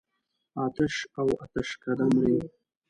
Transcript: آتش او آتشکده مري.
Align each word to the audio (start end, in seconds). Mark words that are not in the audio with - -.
آتش 0.63 0.95
او 1.19 1.27
آتشکده 1.43 2.05
مري. 2.13 2.39